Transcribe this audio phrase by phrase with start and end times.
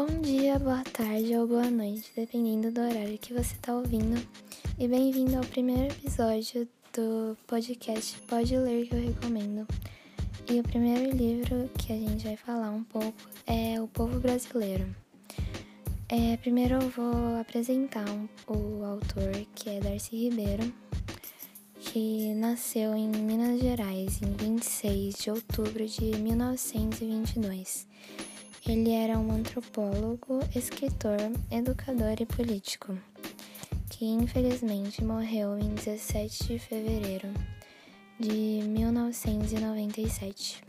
[0.00, 4.18] Bom dia, boa tarde ou boa noite, dependendo do horário que você está ouvindo.
[4.78, 9.68] E bem-vindo ao primeiro episódio do podcast Pode Ler que eu recomendo.
[10.50, 13.12] E o primeiro livro que a gente vai falar um pouco
[13.46, 14.86] é O Povo Brasileiro.
[16.08, 18.06] É, primeiro eu vou apresentar
[18.48, 20.72] o autor, que é Darcy Ribeiro,
[21.78, 27.86] que nasceu em Minas Gerais em 26 de outubro de 1922
[28.66, 31.18] ele era um antropólogo, escritor,
[31.50, 32.96] educador e político,
[33.88, 37.28] que infelizmente morreu em 17 de fevereiro
[38.18, 40.62] de 1997.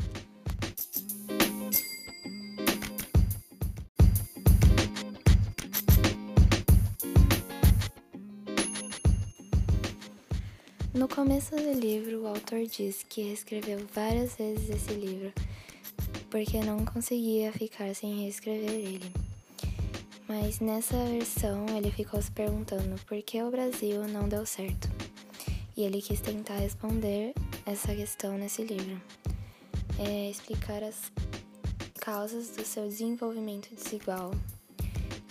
[10.93, 15.33] No começo do livro, o autor diz que reescreveu várias vezes esse livro
[16.31, 19.11] porque não conseguia ficar sem reescrever ele.
[20.29, 24.89] Mas nessa versão ele ficou se perguntando por que o Brasil não deu certo.
[25.75, 27.33] E ele quis tentar responder
[27.65, 28.99] essa questão nesse livro.
[29.99, 31.11] É explicar as
[31.99, 34.31] causas do seu desenvolvimento desigual.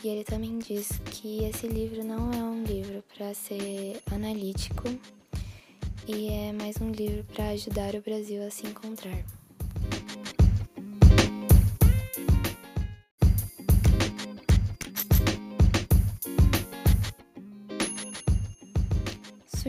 [0.04, 4.84] E ele também diz que esse livro não é um livro para ser analítico
[6.06, 9.39] e é mais um livro para ajudar o Brasil a se encontrar.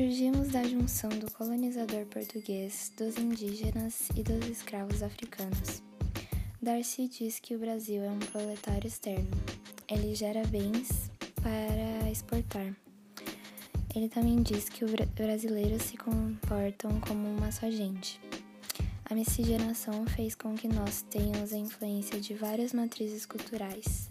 [0.01, 5.83] Surgimos da junção do colonizador português, dos indígenas e dos escravos africanos.
[6.59, 9.29] Darcy diz que o Brasil é um proletário externo.
[9.87, 11.11] Ele gera bens
[11.43, 12.75] para exportar.
[13.95, 18.19] Ele também diz que os brasileiros se comportam como uma só gente.
[19.05, 24.09] A miscigenação fez com que nós tenhamos a influência de várias matrizes culturais.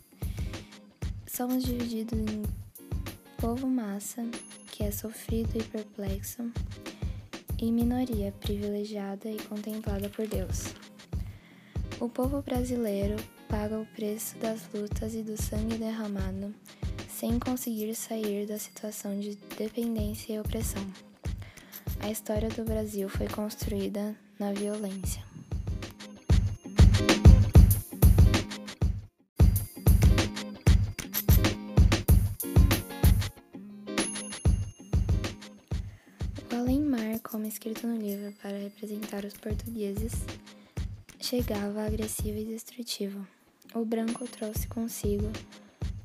[1.27, 2.45] Somos divididos em
[3.39, 4.23] povo massa,
[4.81, 6.51] que é sofrido e perplexo,
[7.61, 10.73] e minoria privilegiada e contemplada por Deus.
[12.01, 16.55] O povo brasileiro paga o preço das lutas e do sangue derramado
[17.11, 20.87] sem conseguir sair da situação de dependência e opressão.
[22.01, 25.30] A história do Brasil foi construída na violência.
[37.51, 40.13] Escrito no livro para representar os portugueses,
[41.19, 43.27] chegava agressivo e destrutivo.
[43.75, 45.31] O branco trouxe consigo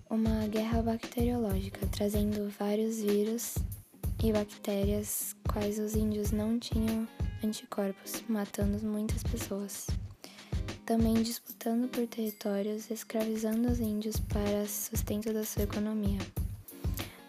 [0.09, 3.55] uma guerra bacteriológica, trazendo vários vírus
[4.23, 7.07] e bactérias quais os índios não tinham
[7.43, 9.85] anticorpos, matando muitas pessoas.
[10.83, 16.19] Também disputando por territórios, escravizando os índios para sustento da sua economia.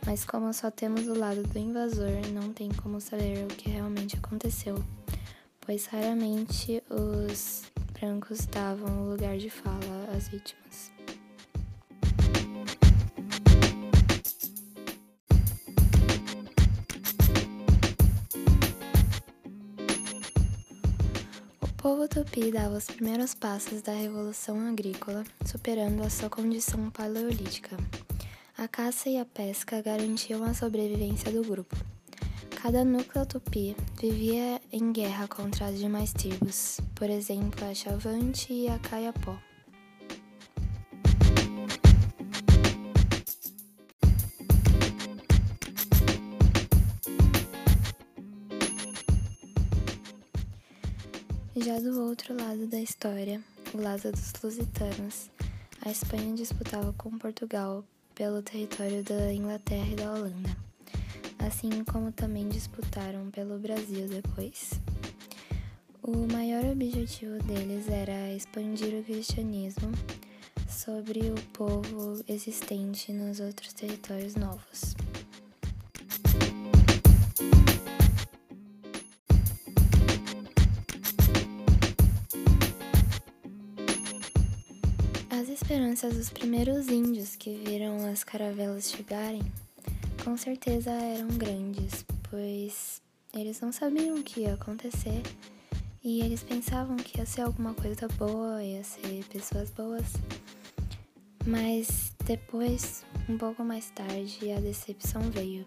[0.06, 4.16] Mas como só temos o lado do invasor, não tem como saber o que realmente
[4.16, 4.80] aconteceu,
[5.60, 10.92] pois raramente os brancos davam lugar de fala às vítimas.
[21.60, 27.76] O povo tupi dava os primeiros passos da revolução agrícola, superando a sua condição paleolítica.
[28.58, 31.76] A caça e a pesca garantiam a sobrevivência do grupo.
[32.62, 38.66] Cada núcleo tupi vivia em guerra contra as demais tribos, por exemplo, a Chavante e
[38.66, 39.38] a Caiapó.
[51.56, 53.42] Já do outro lado da história,
[53.74, 55.30] o lado dos lusitanos,
[55.84, 57.84] a Espanha disputava com Portugal
[58.16, 60.56] pelo território da Inglaterra e da Holanda,
[61.38, 64.80] assim como também disputaram pelo Brasil depois.
[66.02, 69.92] O maior objetivo deles era expandir o cristianismo
[70.66, 74.96] sobre o povo existente nos outros territórios novos.
[85.48, 89.42] Esperanças dos primeiros índios que viram as caravelas chegarem
[90.26, 93.00] com certeza eram grandes, pois
[93.32, 95.22] eles não sabiam o que ia acontecer
[96.02, 100.14] e eles pensavam que ia ser alguma coisa boa, ia ser pessoas boas.
[101.46, 105.64] Mas depois, um pouco mais tarde, a decepção veio.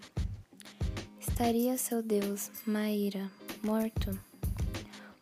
[1.21, 3.31] Estaria seu Deus, Maíra,
[3.63, 4.11] morto?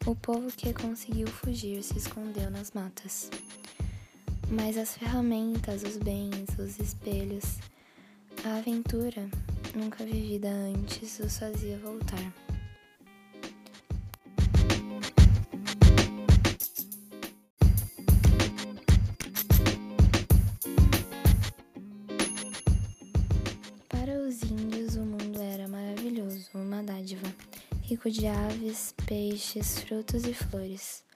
[0.08, 3.30] O povo que conseguiu fugir se escondeu nas matas.
[4.50, 7.60] Mas as ferramentas, os bens, os espelhos,
[8.46, 9.30] a aventura
[9.76, 12.34] nunca vivida antes os fazia voltar.
[23.90, 27.28] Para os índios, o mundo era maravilhoso, uma dádiva,
[27.82, 31.07] rico de aves, peixes, frutos e flores.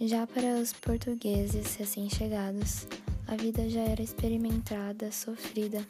[0.00, 2.86] Já para os portugueses recém-chegados,
[3.26, 5.86] a vida já era experimentada, sofrida,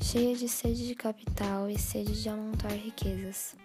[0.00, 3.56] cheia de sede de capital e sede de amontoar riquezas.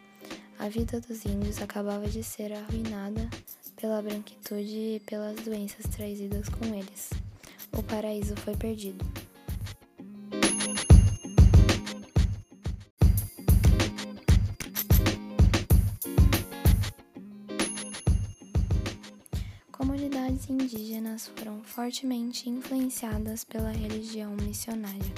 [0.57, 3.29] A vida dos índios acabava de ser arruinada
[3.79, 7.11] pela branquitude e pelas doenças trazidas com eles.
[7.71, 9.05] O paraíso foi perdido.
[19.87, 25.13] Comunidades indígenas foram fortemente influenciadas pela religião missionária.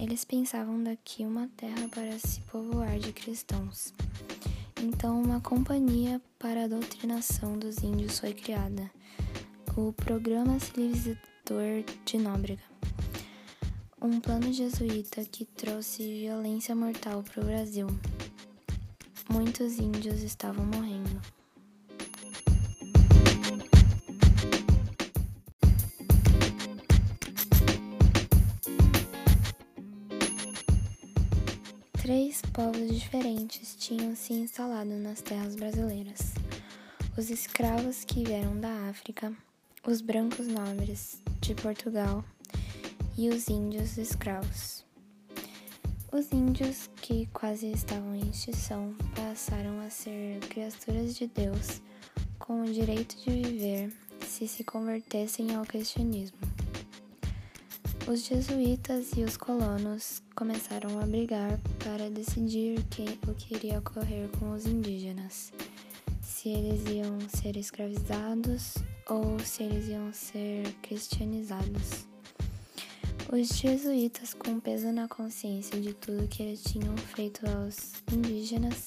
[0.00, 3.94] Eles pensavam daqui uma terra para se povoar de cristãos.
[4.82, 8.90] Então, uma companhia para a doutrinação dos índios foi criada,
[9.76, 12.64] o Programa Civilizador de Nóbrega,
[14.02, 17.86] um plano jesuíta que trouxe violência mortal para o Brasil.
[19.30, 21.43] Muitos índios estavam morrendo.
[32.34, 36.34] Três povos diferentes tinham se instalado nas terras brasileiras:
[37.16, 39.32] os escravos que vieram da África,
[39.86, 42.24] os brancos nobres de Portugal
[43.16, 44.84] e os índios escravos.
[46.10, 51.80] Os índios, que quase estavam em extinção, passaram a ser criaturas de Deus
[52.40, 53.92] com o direito de viver
[54.26, 56.38] se se convertessem ao cristianismo.
[58.06, 64.28] Os jesuítas e os colonos começaram a brigar para decidir que, o que iria ocorrer
[64.38, 65.50] com os indígenas:
[66.20, 68.74] se eles iam ser escravizados
[69.08, 72.06] ou se eles iam ser cristianizados.
[73.32, 78.84] Os jesuítas, com peso na consciência de tudo que eles tinham feito aos indígenas,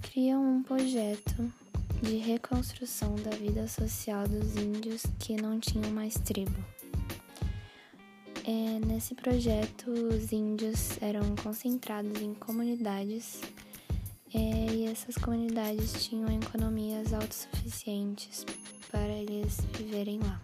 [0.00, 1.52] criam um projeto
[2.00, 6.75] de reconstrução da vida social dos índios que não tinham mais tribo.
[8.48, 13.40] É, nesse projeto, os índios eram concentrados em comunidades
[14.32, 18.46] é, e essas comunidades tinham economias autossuficientes
[18.88, 20.40] para eles viverem lá.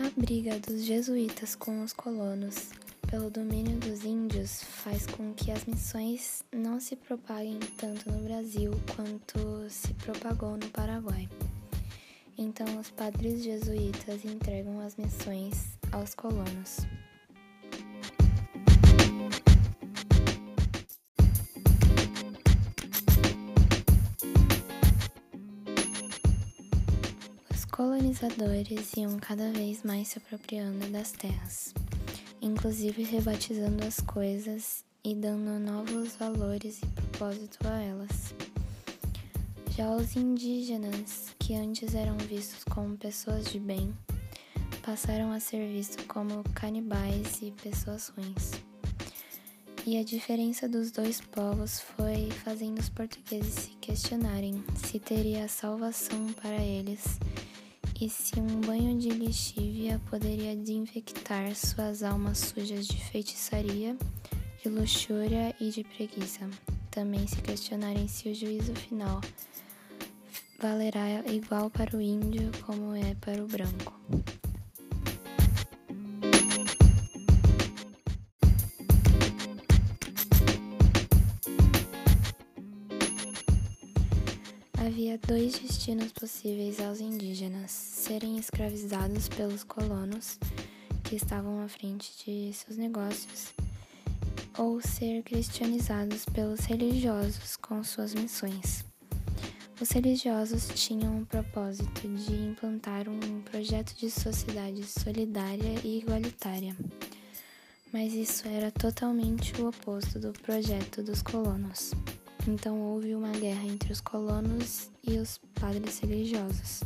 [0.00, 2.70] A briga dos jesuítas com os colonos
[3.10, 8.70] pelo domínio dos índios faz com que as missões não se propaguem tanto no Brasil
[8.94, 11.28] quanto se propagou no Paraguai.
[12.36, 16.78] Então, os padres jesuítas entregam as missões aos colonos.
[27.50, 31.72] Os colonizadores iam cada vez mais se apropriando das terras
[32.40, 38.34] inclusive rebatizando as coisas e dando novos valores e propósito a elas.
[39.70, 43.94] Já os indígenas, que antes eram vistos como pessoas de bem,
[44.82, 48.52] passaram a ser vistos como canibais e pessoas ruins.
[49.86, 56.32] E a diferença dos dois povos foi fazendo os portugueses se questionarem se teria salvação
[56.34, 57.18] para eles
[58.00, 63.96] e se um banho de lixívia poderia desinfectar suas almas sujas de feitiçaria,
[64.62, 66.48] de luxúria e de preguiça.
[66.90, 69.20] Também se questionarem se o juízo final
[70.60, 73.92] valerá igual para o índio como é para o branco.
[85.26, 90.38] Dois destinos possíveis aos indígenas: serem escravizados pelos colonos,
[91.04, 93.52] que estavam à frente de seus negócios,
[94.56, 98.84] ou ser cristianizados pelos religiosos com suas missões.
[99.80, 106.76] Os religiosos tinham o propósito de implantar um projeto de sociedade solidária e igualitária,
[107.92, 111.92] mas isso era totalmente o oposto do projeto dos colonos.
[112.48, 116.80] Então houve uma guerra entre os colonos e os padres religiosos.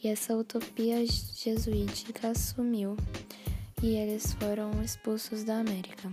[0.00, 2.96] E essa utopia jesuítica sumiu
[3.82, 6.08] e eles foram expulsos da América.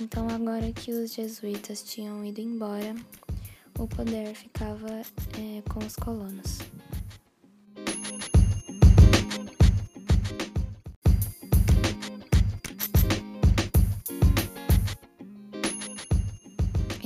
[0.00, 2.94] Então, agora que os jesuítas tinham ido embora,
[3.76, 4.88] o poder ficava
[5.36, 6.58] é, com os colonos.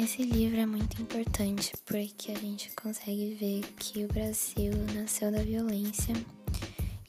[0.02, 5.44] Esse livro é muito importante porque a gente consegue ver que o Brasil nasceu da
[5.44, 6.12] violência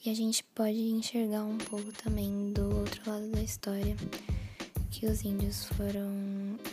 [0.04, 3.96] e a gente pode enxergar um pouco também do outro lado da história
[4.92, 6.08] que os índios foram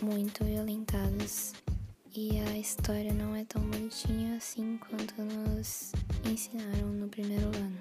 [0.00, 1.54] muito violentados
[2.14, 5.90] e a história não é tão bonitinha assim quanto nos
[6.24, 7.80] ensinaram no primeiro ano.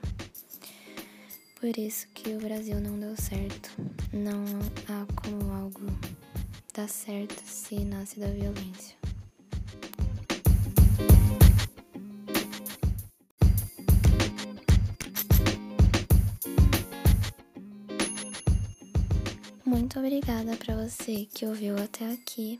[1.59, 3.69] Por isso que o Brasil não deu certo.
[4.11, 4.43] Não
[4.89, 5.85] há como algo
[6.73, 8.95] dar certo se nasce da violência.
[19.65, 22.59] Muito obrigada para você que ouviu até aqui.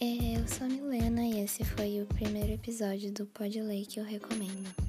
[0.00, 4.00] É, eu sou a Milena e esse foi o primeiro episódio do Pode Ler que
[4.00, 4.81] eu recomendo.